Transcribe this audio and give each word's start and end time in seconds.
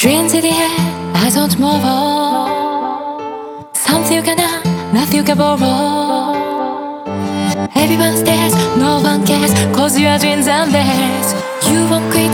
Dreams 0.00 0.32
in 0.32 0.42
the 0.42 0.50
air, 0.50 0.78
I 1.12 1.28
don't 1.34 1.58
move 1.58 1.84
on. 1.84 3.66
Something 3.74 4.18
you 4.18 4.22
cannot, 4.22 4.64
nothing 4.94 5.16
you 5.16 5.24
can 5.24 5.36
borrow. 5.36 6.38
Everyone 7.74 8.16
stares, 8.16 8.54
no 8.78 9.00
one 9.02 9.26
cares, 9.26 9.52
cause 9.74 9.98
your 9.98 10.16
dreams 10.18 10.46
are 10.46 10.68
theirs. 10.68 11.34
You 11.66 11.82
won't 11.90 12.12
quit, 12.12 12.30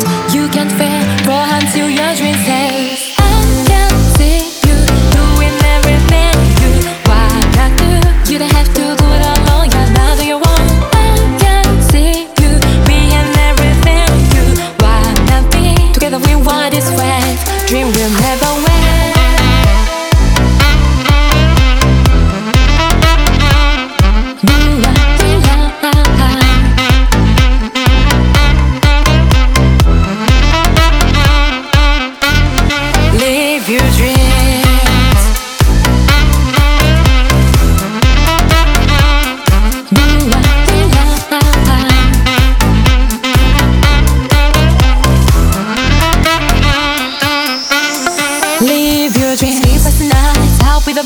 dream 17.74 17.90
will 17.90 18.10
never 18.20 18.54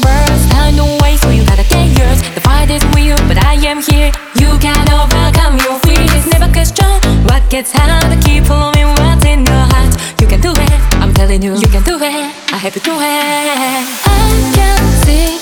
birds. 0.09 0.43
Time 0.55 0.77
no 0.77 0.87
waste, 1.03 1.23
so 1.23 1.31
you 1.31 1.45
gotta 1.45 1.67
get 1.75 1.87
yours. 1.99 2.19
The 2.37 2.43
fight 2.49 2.71
is 2.71 2.83
real, 2.97 3.19
but 3.29 3.39
I 3.45 3.55
am 3.71 3.79
here. 3.91 4.11
You 4.43 4.51
can 4.65 4.85
overcome 5.01 5.55
your 5.65 5.77
fears. 5.85 6.25
Never 6.33 6.51
question 6.57 6.91
what 7.29 7.43
gets 7.53 7.71
hard. 7.73 8.11
Keep 8.25 8.45
following 8.51 8.89
what's 8.99 9.25
in 9.25 9.41
your 9.51 9.65
heart. 9.73 9.93
You 10.21 10.27
can 10.27 10.41
do 10.41 10.53
it. 10.53 10.73
I'm 11.03 11.13
telling 11.15 11.43
you, 11.43 11.53
you 11.55 11.69
can 11.75 11.83
do 11.83 11.97
it. 11.97 12.25
I 12.55 12.59
have 12.65 12.75
to 12.75 12.81
do 12.81 12.95
it. 12.95 13.85
I 14.05 14.29
can 14.57 14.81
see 15.05 15.38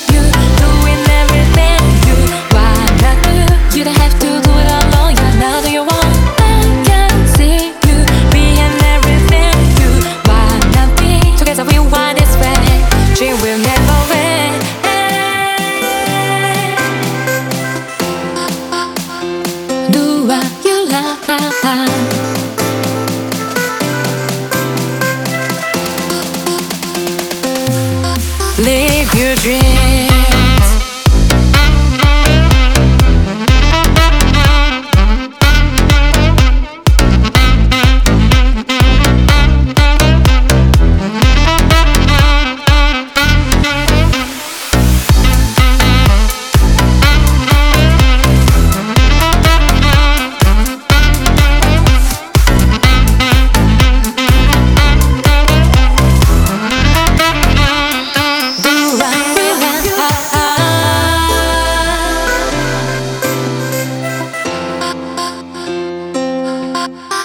Live 28.58 29.14
your 29.14 29.34
dreams. 29.36 29.95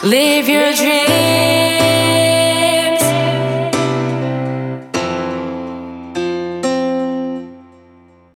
Live 0.03 0.49
your 0.49 0.73
dreams. 0.73 1.10